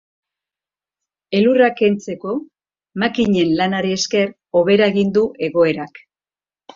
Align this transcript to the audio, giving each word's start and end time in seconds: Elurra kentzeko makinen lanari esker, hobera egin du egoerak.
Elurra 1.39 1.67
kentzeko 1.81 2.31
makinen 3.03 3.51
lanari 3.59 3.93
esker, 3.99 4.31
hobera 4.61 4.89
egin 4.95 5.13
du 5.19 5.25
egoerak. 5.49 6.03